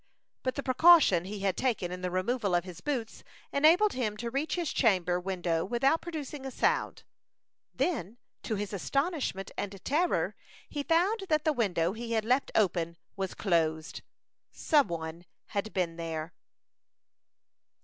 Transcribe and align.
But 0.41 0.55
the 0.55 0.63
precaution 0.63 1.25
he 1.25 1.41
had 1.41 1.55
taken 1.55 1.91
in 1.91 2.01
the 2.01 2.09
removal 2.09 2.55
of 2.55 2.63
his 2.63 2.81
boots 2.81 3.23
enabled 3.53 3.93
him 3.93 4.17
to 4.17 4.31
reach 4.31 4.55
his 4.55 4.73
chamber 4.73 5.19
window 5.19 5.63
without 5.63 6.01
producing 6.01 6.43
a 6.43 6.49
sound. 6.49 7.03
Then, 7.71 8.17
to 8.41 8.55
his 8.55 8.73
astonishment 8.73 9.51
and 9.59 9.79
terror, 9.85 10.35
he 10.67 10.81
found 10.81 11.25
that 11.29 11.45
the 11.45 11.53
window 11.53 11.93
he 11.93 12.13
had 12.13 12.25
left 12.25 12.49
open 12.55 12.97
was 13.15 13.35
closed. 13.35 14.01
Some 14.51 14.87
one 14.87 15.23
had 15.49 15.71
been 15.71 15.97
there. 15.97 16.33